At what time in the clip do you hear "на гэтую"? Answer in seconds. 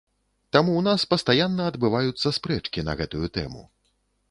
2.91-3.25